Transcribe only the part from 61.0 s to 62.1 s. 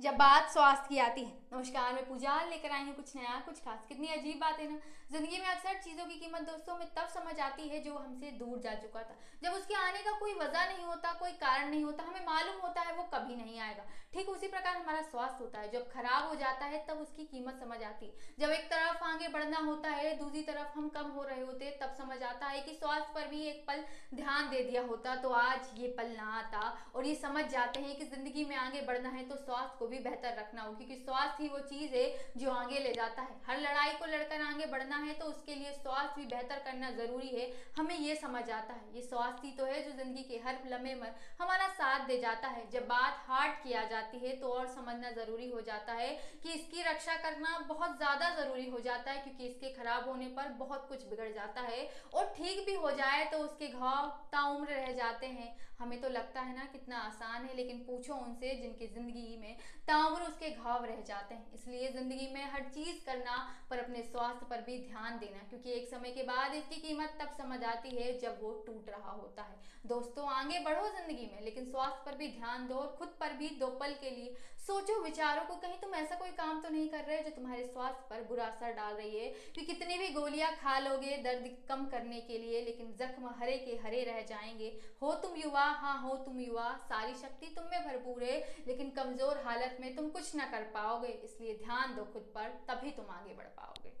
जाते हैं। इसलिए